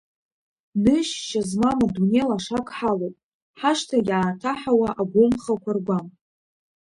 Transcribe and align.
Ныжьшьа 0.83 1.41
змам 1.49 1.79
дунеи 1.93 2.25
лашак 2.29 2.67
ҳалоуп, 2.77 3.15
ҳашҭа 3.59 3.97
иааҭаҳауа 4.09 4.89
Агәымхақәа 5.01 5.71
ргәам. 5.77 6.05